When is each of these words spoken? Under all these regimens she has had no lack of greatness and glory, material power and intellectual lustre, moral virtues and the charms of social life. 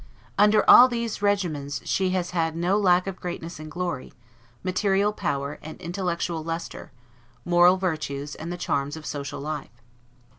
Under 0.35 0.67
all 0.67 0.87
these 0.87 1.19
regimens 1.21 1.79
she 1.85 2.09
has 2.09 2.31
had 2.31 2.55
no 2.55 2.75
lack 2.75 3.05
of 3.05 3.19
greatness 3.21 3.59
and 3.59 3.69
glory, 3.69 4.13
material 4.63 5.13
power 5.13 5.59
and 5.61 5.79
intellectual 5.79 6.43
lustre, 6.43 6.91
moral 7.45 7.77
virtues 7.77 8.33
and 8.33 8.51
the 8.51 8.57
charms 8.57 8.97
of 8.97 9.05
social 9.05 9.39
life. 9.39 9.83